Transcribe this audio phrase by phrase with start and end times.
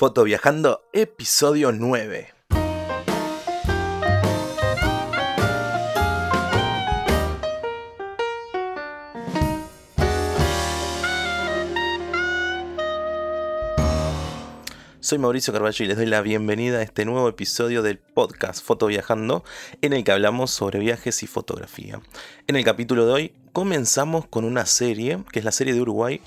[0.00, 2.32] Foto Viajando, episodio 9.
[15.00, 18.86] Soy Mauricio Carballo y les doy la bienvenida a este nuevo episodio del podcast Foto
[18.86, 19.44] Viajando,
[19.82, 22.00] en el que hablamos sobre viajes y fotografía.
[22.46, 26.22] En el capítulo de hoy comenzamos con una serie, que es la serie de Uruguay,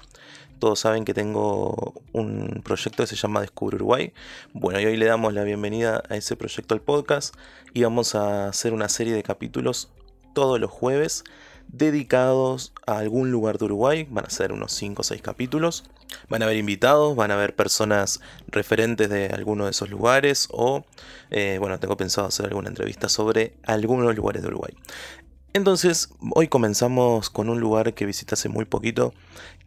[0.59, 4.13] todos saben que tengo un proyecto que se llama Descubre Uruguay.
[4.53, 7.35] Bueno, y hoy le damos la bienvenida a ese proyecto al podcast
[7.73, 9.89] y vamos a hacer una serie de capítulos
[10.33, 11.23] todos los jueves
[11.67, 14.07] dedicados a algún lugar de Uruguay.
[14.09, 15.85] Van a ser unos 5 o 6 capítulos.
[16.29, 20.85] Van a haber invitados, van a haber personas referentes de alguno de esos lugares o,
[21.31, 24.73] eh, bueno, tengo pensado hacer alguna entrevista sobre algunos lugares de Uruguay.
[25.55, 29.13] Entonces, hoy comenzamos con un lugar que visité hace muy poquito,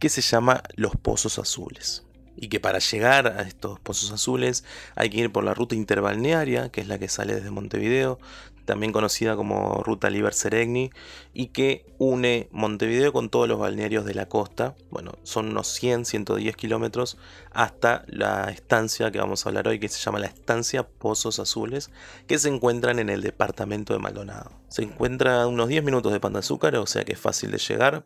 [0.01, 2.03] que se llama Los Pozos Azules.
[2.37, 6.71] Y que para llegar a estos pozos azules hay que ir por la ruta interbalnearia,
[6.71, 8.19] que es la que sale desde Montevideo,
[8.67, 10.91] también conocida como Ruta Liber Seregni,
[11.33, 14.75] y que une Montevideo con todos los balnearios de la costa.
[14.91, 17.17] Bueno, son unos 100, 110 kilómetros
[17.53, 21.91] hasta la estancia que vamos a hablar hoy, que se llama la estancia Pozos Azules,
[22.27, 24.51] que se encuentran en el departamento de Maldonado.
[24.69, 27.51] Se encuentra a unos 10 minutos de Pan de Azúcar, o sea que es fácil
[27.51, 28.05] de llegar.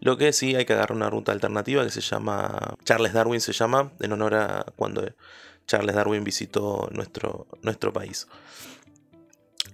[0.00, 3.52] Lo que sí hay que agarrar una ruta alternativa que se llama Charles Darwin, se
[3.52, 5.04] llama, en honor a cuando
[5.66, 8.26] Charles Darwin visitó nuestro, nuestro país.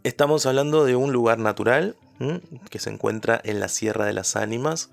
[0.05, 1.97] Estamos hablando de un lugar natural
[2.71, 4.91] que se encuentra en la Sierra de las Ánimas,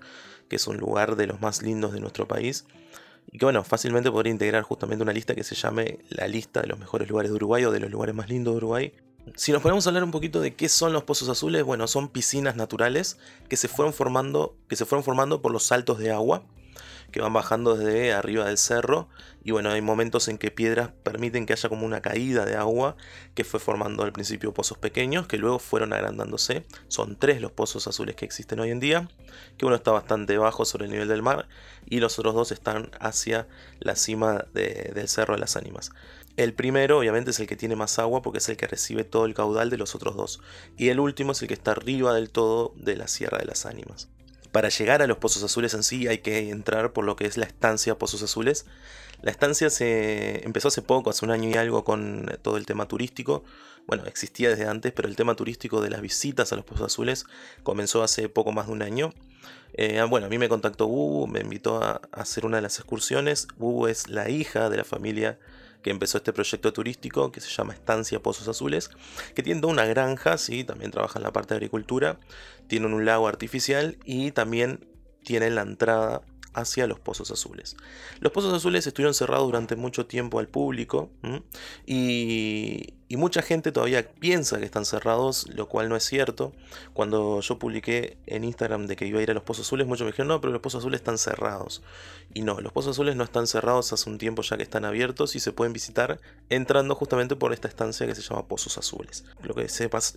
[0.47, 2.65] que es un lugar de los más lindos de nuestro país.
[3.31, 6.67] Y que bueno, fácilmente podría integrar justamente una lista que se llame la lista de
[6.67, 8.93] los mejores lugares de Uruguay o de los lugares más lindos de Uruguay.
[9.35, 12.09] Si nos ponemos a hablar un poquito de qué son los pozos azules, bueno, son
[12.09, 13.17] piscinas naturales
[13.49, 16.43] que se fueron formando, que se fueron formando por los saltos de agua
[17.15, 19.07] que van bajando desde arriba del cerro
[19.41, 22.97] y bueno, hay momentos en que piedras permiten que haya como una caída de agua
[23.35, 26.65] que fue formando al principio pozos pequeños que luego fueron agrandándose.
[26.89, 29.07] Son tres los pozos azules que existen hoy en día,
[29.57, 31.47] que uno está bastante bajo sobre el nivel del mar
[31.85, 33.47] y los otros dos están hacia
[33.79, 35.91] la cima del Cerro de las Ánimas.
[36.35, 39.23] El primero obviamente es el que tiene más agua porque es el que recibe todo
[39.23, 40.41] el caudal de los otros dos.
[40.75, 43.65] Y el último es el que está arriba del todo de la Sierra de las
[43.65, 44.09] Ánimas.
[44.55, 47.35] Para llegar a los Pozos Azules en sí hay que entrar por lo que es
[47.35, 48.65] la estancia Pozos Azules.
[49.21, 52.87] La estancia se empezó hace poco, hace un año y algo, con todo el tema
[52.87, 53.43] turístico.
[53.85, 57.25] Bueno, existía desde antes, pero el tema turístico de las visitas a los Pozos Azules
[57.63, 59.13] comenzó hace poco más de un año.
[59.73, 63.49] Eh, bueno, a mí me contactó Bubu, me invitó a, hacer una de las excursiones.
[63.57, 65.37] Bubu es la hija de la familia
[65.85, 68.89] que empezó este proyecto turístico que se llama Estancia Pozos Azules,
[69.35, 70.63] que tiene una granja, ¿sí?
[70.63, 72.17] también trabaja en la parte de agricultura,
[72.65, 74.89] tienen un lago artificial y también
[75.23, 76.23] tienen la entrada
[76.55, 77.77] hacia los pozos azules.
[78.19, 81.11] Los pozos azules estuvieron cerrados durante mucho tiempo al público
[81.85, 86.53] y, y mucha gente todavía piensa que están cerrados, lo cual no es cierto.
[86.93, 90.05] Cuando yo publiqué en Instagram de que iba a ir a los Pozos Azules, muchos
[90.05, 91.83] me dijeron, no, pero los Pozos Azules están cerrados.
[92.33, 95.35] Y no, los Pozos Azules no están cerrados hace un tiempo ya que están abiertos
[95.35, 99.23] y se pueden visitar entrando justamente por esta estancia que se llama Pozos Azules.
[99.43, 99.67] Lo que,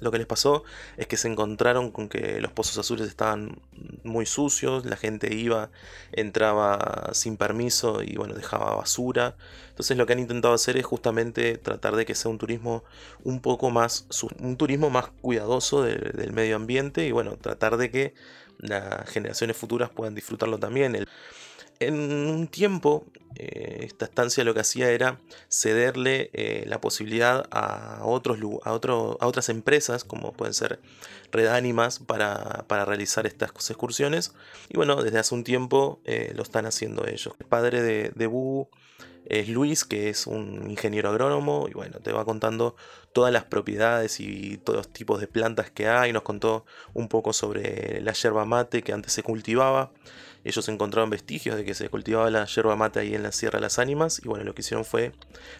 [0.00, 0.65] lo que les pasó
[0.97, 3.60] es que se encontraron con que los Pozos Azules estaban
[4.03, 5.70] muy sucios, la gente iba,
[6.12, 9.37] entraba sin permiso y bueno, dejaba basura.
[9.78, 12.83] Entonces lo que han intentado hacer es justamente tratar de que sea un turismo
[13.22, 14.09] un poco más,
[14.41, 18.15] un turismo más cuidadoso del medio ambiente y bueno, tratar de que
[18.59, 21.06] las generaciones futuras puedan disfrutarlo también.
[21.78, 23.06] en un tiempo,
[23.37, 29.49] eh, esta estancia lo que hacía era cederle eh, la posibilidad a, otros, a, otras
[29.49, 30.81] empresas, como pueden ser
[31.31, 34.33] Redánimas, para, para realizar estas excursiones.
[34.71, 37.33] Y bueno, desde hace un tiempo eh, lo están haciendo ellos.
[37.38, 38.71] El padre de, de Bubu
[39.28, 42.77] es Luis, que es un ingeniero agrónomo, y bueno, te va contando
[43.12, 46.12] todas las propiedades y todos los tipos de plantas que hay.
[46.12, 49.93] Nos contó un poco sobre la yerba mate que antes se cultivaba.
[50.44, 53.62] Ellos encontraron vestigios de que se cultivaba la yerba mate ahí en la Sierra de
[53.62, 54.21] las Ánimas.
[54.25, 55.12] Y bueno, lo que hicieron fue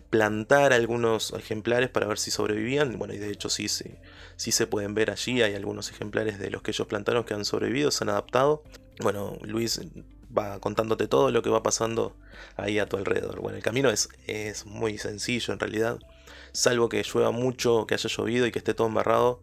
[0.09, 2.99] plantar algunos ejemplares para ver si sobrevivían.
[2.99, 3.97] Bueno, y de hecho sí, sí,
[4.37, 5.43] sí se pueden ver allí.
[5.43, 8.63] Hay algunos ejemplares de los que ellos plantaron que han sobrevivido, se han adaptado.
[9.01, 9.81] Bueno, Luis
[10.37, 12.17] va contándote todo lo que va pasando
[12.57, 13.41] ahí a tu alrededor.
[13.41, 15.99] Bueno, el camino es, es muy sencillo en realidad,
[16.53, 19.41] salvo que llueva mucho, que haya llovido y que esté todo embarrado.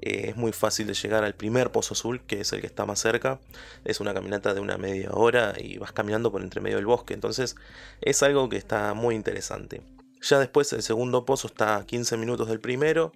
[0.00, 2.86] Eh, es muy fácil de llegar al primer pozo azul, que es el que está
[2.86, 3.40] más cerca.
[3.84, 7.14] Es una caminata de una media hora y vas caminando por entre medio del bosque.
[7.14, 7.56] Entonces
[8.00, 9.82] es algo que está muy interesante.
[10.20, 13.12] Ya después el segundo pozo está a 15 minutos del primero,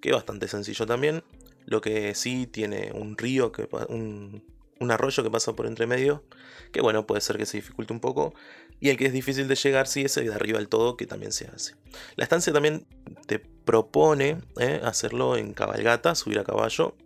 [0.00, 1.22] que es bastante sencillo también.
[1.66, 4.44] Lo que sí tiene un río, que, un,
[4.84, 6.22] un arroyo que pasa por entre medio,
[6.72, 8.34] que bueno, puede ser que se dificulte un poco.
[8.80, 11.06] Y el que es difícil de llegar, sí, es el de arriba del todo, que
[11.06, 11.74] también se hace.
[12.16, 12.86] La estancia también
[13.26, 14.80] te propone ¿eh?
[14.84, 16.96] hacerlo en cabalgata, subir a caballo.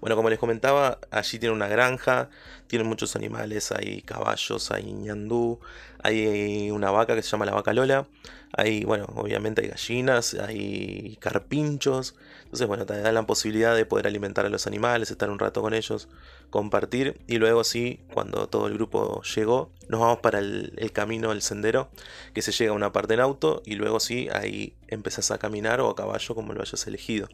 [0.00, 2.28] Bueno, como les comentaba, allí tiene una granja,
[2.66, 5.60] tiene muchos animales, hay caballos, hay ñandú,
[6.02, 8.06] hay una vaca que se llama la vaca Lola,
[8.54, 12.14] hay, bueno, obviamente hay gallinas, hay carpinchos,
[12.52, 15.62] entonces, bueno, te da la posibilidad de poder alimentar a los animales, estar un rato
[15.62, 16.08] con ellos,
[16.50, 21.32] compartir, y luego sí, cuando todo el grupo llegó, nos vamos para el, el camino,
[21.32, 21.88] el sendero,
[22.34, 25.80] que se llega a una parte en auto, y luego sí, ahí empezás a caminar
[25.80, 27.26] o a caballo como lo hayas elegido.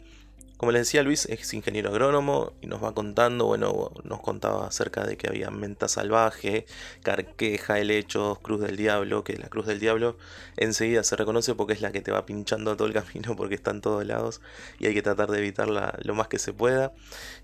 [0.58, 5.06] Como les decía, Luis es ingeniero agrónomo y nos va contando, bueno, nos contaba acerca
[5.06, 6.66] de que había menta salvaje,
[7.05, 10.16] carqueja, helechos, cruz del diablo, que la cruz del diablo
[10.56, 13.70] enseguida se reconoce porque es la que te va pinchando todo el camino porque está
[13.70, 14.40] en todos lados
[14.81, 16.93] y hay que tratar de evitarla lo más que se pueda.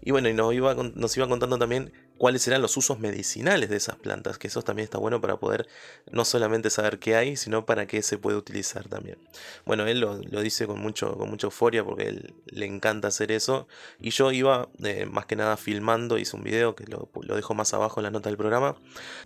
[0.02, 3.76] Y bueno, y nos iba, nos iba contando también cuáles eran los usos medicinales de
[3.76, 5.66] esas plantas, que eso también está bueno para poder
[6.11, 9.19] no solamente saber qué hay, sino para qué se puede utilizar también.
[9.64, 13.66] Bueno, él lo, dice con, mucho, con mucha euforia porque él le encanta hacer eso,
[14.00, 17.75] y yo iba eh, más que nada filmando, hice un video que lo, dejo más
[17.75, 18.76] abajo en la nota del programa,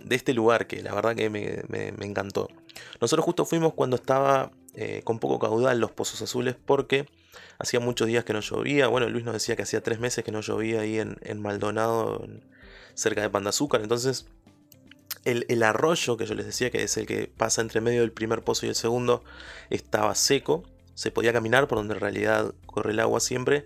[0.02, 2.49] de este lugar que la verdad que me, encantó.
[3.00, 7.06] Nosotros justo fuimos cuando estaba eh, con poco caudal los pozos azules porque
[7.58, 8.87] hacía muchos días que no llovía.
[8.87, 12.25] Bueno, Luis nos decía que hacía tres meses que no llovía ahí en Maldonado,
[12.99, 13.81] cerca de Pan de Azúcar.
[13.81, 14.27] Entonces,
[15.25, 18.43] el, arroyo que yo les decía, que es el que pasa entre medio del primer
[18.43, 19.23] pozo y el segundo,
[19.71, 20.65] estaba seco.
[20.95, 23.65] Se podía caminar por donde en realidad corre el agua siempre,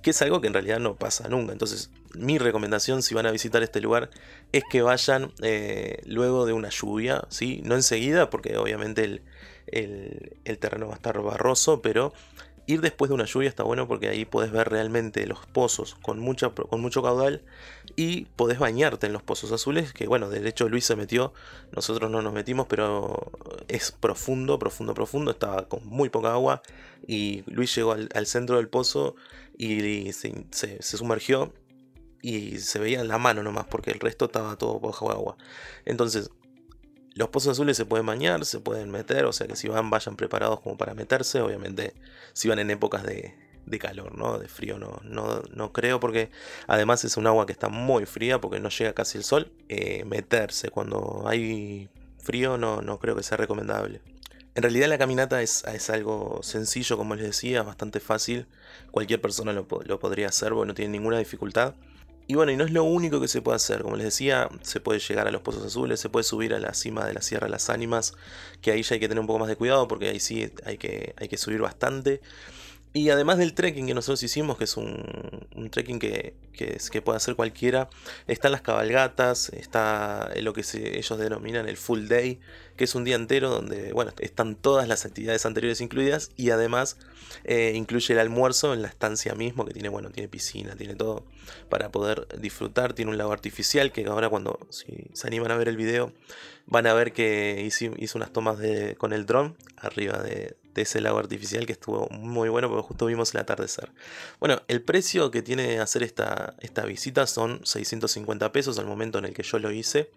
[0.00, 1.52] que es algo que en realidad no pasa nunca.
[1.52, 4.10] Entonces, mi recomendación si van a visitar este lugar
[4.52, 7.60] es que vayan eh, luego de una lluvia, ¿sí?
[7.64, 9.22] no enseguida, porque obviamente el,
[10.44, 12.14] el terreno va a estar barroso, pero
[12.66, 16.20] Ir después de una lluvia está bueno porque ahí podés ver realmente los pozos con,
[16.20, 17.42] mucha, con mucho caudal
[17.96, 21.32] y podés bañarte en los pozos azules, que bueno, de hecho Luis se metió,
[21.72, 23.32] nosotros no nos metimos, pero
[23.66, 26.62] es profundo, profundo, profundo, estaba con muy poca agua
[27.06, 29.16] y Luis llegó al, centro del pozo
[29.58, 31.52] y, se, se, sumergió
[32.22, 35.36] y se veía la mano nomás porque el resto estaba todo bajo agua.
[35.84, 36.30] Entonces,
[37.14, 40.16] los pozos azules se pueden bañar, se pueden meter, o sea que si van, vayan
[40.16, 41.40] preparados como para meterse.
[41.40, 41.94] Obviamente,
[42.32, 43.34] si van en épocas de,
[43.78, 44.38] calor, ¿no?
[44.38, 46.30] De frío no, no, no, creo, porque
[46.66, 49.52] además es un agua que está muy fría porque no llega casi el sol.
[49.68, 51.88] Eh, meterse cuando hay
[52.18, 54.00] frío no, no creo que sea recomendable.
[54.54, 58.46] En realidad la caminata es, es, algo sencillo, como les decía, bastante fácil.
[58.90, 61.74] Cualquier persona lo, lo podría hacer, porque no tiene ninguna dificultad.
[62.26, 63.82] Y bueno, y no es lo único que se puede hacer.
[63.82, 66.72] Como les decía, se puede llegar a los pozos azules, se puede subir a la
[66.74, 68.14] cima de la Sierra de las Ánimas,
[68.60, 70.78] que ahí ya hay que tener un poco más de cuidado porque ahí sí hay
[70.78, 72.20] que, hay que subir bastante.
[72.94, 77.36] Y además del trekking que nosotros hicimos, que es un, trekking que, que, puede hacer
[77.36, 77.88] cualquiera,
[78.26, 82.38] están las cabalgatas, está lo que ellos denominan el full day,
[82.76, 86.98] que es un día entero donde bueno, están todas las actividades anteriores incluidas y además
[87.44, 91.24] eh, incluye el almuerzo en la estancia mismo, que tiene, bueno, tiene piscina, tiene todo
[91.70, 95.68] para poder disfrutar, tiene un lago artificial que ahora cuando si se animan a ver
[95.68, 96.12] el video
[96.66, 101.00] van a ver que hice, unas tomas de, con el dron arriba de, de ese
[101.00, 103.92] lago artificial que estuvo muy bueno porque justo vimos el atardecer.
[104.40, 109.26] Bueno, el precio que tiene hacer esta, esta visita son 650 pesos al momento en
[109.26, 110.10] el que yo lo hice.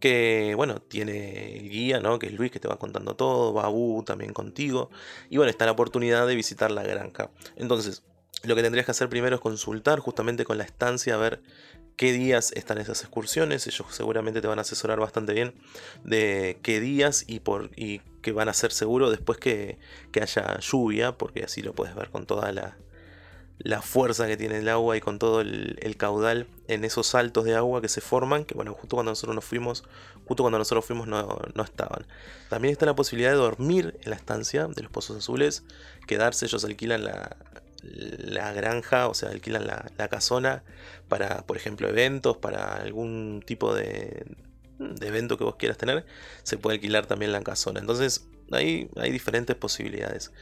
[0.00, 2.20] Que bueno, tiene el guía, ¿no?
[2.20, 4.90] Que es Luis que te va contando todo, Babu también contigo.
[5.28, 7.30] Y bueno, está la oportunidad de visitar la granja.
[7.56, 8.04] Entonces,
[8.44, 11.42] lo que tendrías que hacer primero es consultar justamente con la estancia a ver
[11.96, 13.66] qué días están esas excursiones.
[13.66, 15.54] Ellos seguramente te van a asesorar bastante bien
[16.04, 19.78] de qué días y, por, y que van a ser seguro después que,
[20.20, 22.76] haya lluvia, porque así lo puedes ver con toda la,
[23.82, 27.80] fuerza que tiene el agua y con todo el, caudal en esos saltos de agua
[27.80, 29.84] que se forman, que bueno, justo cuando nosotros nos fuimos,
[30.26, 32.06] justo cuando nosotros fuimos no, no, estaban.
[32.48, 35.64] También está la posibilidad de dormir en la estancia de los pozos azules,
[36.06, 37.36] quedarse, ellos alquilan la,
[37.82, 40.62] la granja, o sea, alquilan la, la, casona
[41.08, 44.24] para, por ejemplo, eventos, para algún tipo de,
[44.94, 46.06] de evento que vos quieras tener,
[46.42, 47.80] se puede alquilar también la casona.
[47.80, 50.32] Entonces, ahí hay diferentes posibilidades.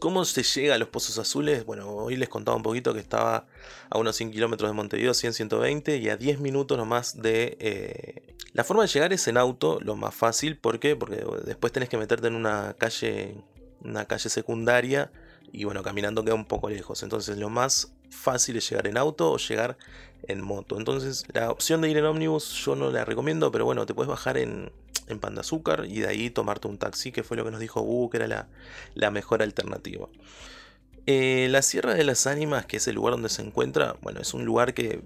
[0.00, 1.64] ¿Cómo se llega a los Pozos Azules?
[1.64, 3.46] Bueno, hoy les contaba un poquito que estaba
[3.88, 7.56] a unos 100 kilómetros de Montevideo, 100-120, y a 10 minutos nomás de...
[7.60, 10.96] Eh, la forma de llegar es en auto, lo más fácil, ¿por qué?
[10.96, 13.36] Porque después tenés que meterte en una calle
[13.86, 15.10] una calle secundaria
[15.52, 17.02] y bueno, caminando queda un poco lejos.
[17.02, 19.76] Entonces lo más fácil es llegar en auto o llegar
[20.28, 20.78] en moto.
[20.78, 24.08] Entonces la opción de ir en ómnibus yo no la recomiendo, pero bueno, te puedes
[24.08, 24.70] bajar en,
[25.08, 27.60] en Pan de Azúcar y de ahí tomarte un taxi, que fue lo que nos
[27.60, 28.48] dijo Bu, que era
[28.94, 30.08] la, mejor alternativa.
[31.06, 34.34] Eh, la Sierra de las Ánimas, que es el lugar donde se encuentra, bueno, es
[34.34, 35.02] un lugar que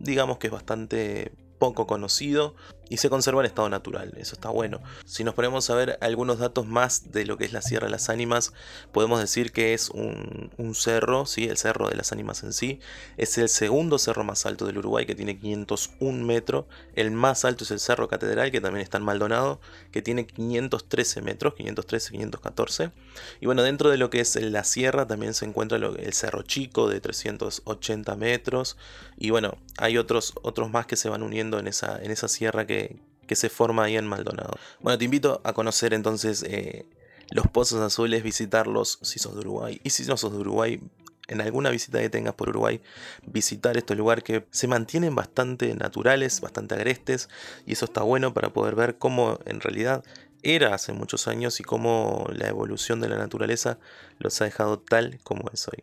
[0.00, 2.54] digamos que es bastante poco conocido.
[2.88, 4.80] Y se conserva en estado natural, eso está bueno.
[5.04, 7.90] Si nos ponemos a ver algunos datos más de lo que es la Sierra de
[7.90, 8.52] las Ánimas,
[8.92, 11.44] podemos decir que es un, cerro, ¿sí?
[11.44, 12.80] el cerro de las Ánimas en sí,
[13.16, 17.64] es el segundo cerro más alto del Uruguay que tiene 501 metros, el más alto
[17.64, 22.90] es el Cerro Catedral que también está en Maldonado, que tiene 513 metros, 513, 514,
[23.40, 26.88] y bueno, dentro de lo que es la sierra también se encuentra el Cerro Chico
[26.88, 28.76] de 380 metros,
[29.18, 32.66] y bueno, hay otros, otros más que se van uniendo en esa, en esa sierra
[33.26, 34.52] que se forma ahí en Maldonado.
[34.80, 36.86] Bueno, te invito a conocer entonces eh,
[37.30, 39.80] los Pozos Azules, visitarlos si sos de Uruguay.
[39.82, 40.80] Y si no sos de Uruguay,
[41.28, 42.80] en alguna visita que tengas por Uruguay,
[43.26, 47.28] visitar estos lugares que se mantienen bastante naturales, bastante agrestes,
[47.66, 50.04] y eso está bueno para poder ver cómo en realidad
[50.42, 53.78] era hace muchos años y cómo la evolución de la naturaleza
[54.18, 55.82] los ha dejado tal como es hoy.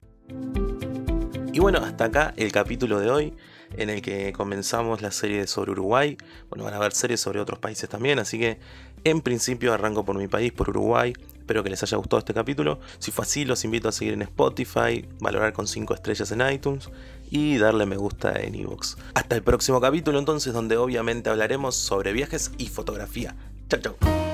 [1.51, 3.35] Y bueno, hasta acá el capítulo de hoy
[3.77, 6.17] en el que comenzamos la serie sobre Uruguay.
[6.49, 8.59] Bueno, van a haber series sobre otros países también, así que
[9.03, 11.13] en principio arranco por mi país, por Uruguay.
[11.37, 12.79] Espero que les haya gustado este capítulo.
[12.99, 16.89] Si fue así, los invito a seguir en Spotify, valorar con 5 estrellas en iTunes
[17.29, 18.95] y darle me gusta en iVoox.
[19.13, 23.35] Hasta el próximo capítulo entonces, donde obviamente hablaremos sobre viajes y fotografía.
[23.69, 24.32] Chao, chao.